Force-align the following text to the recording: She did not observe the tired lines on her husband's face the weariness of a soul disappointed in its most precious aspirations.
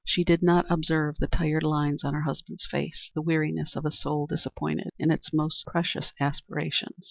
She 0.03 0.23
did 0.23 0.41
not 0.41 0.65
observe 0.67 1.17
the 1.19 1.27
tired 1.27 1.61
lines 1.61 2.03
on 2.03 2.15
her 2.15 2.21
husband's 2.23 2.65
face 2.65 3.11
the 3.13 3.21
weariness 3.21 3.75
of 3.75 3.85
a 3.85 3.91
soul 3.91 4.25
disappointed 4.25 4.89
in 4.97 5.11
its 5.11 5.31
most 5.31 5.63
precious 5.67 6.11
aspirations. 6.19 6.95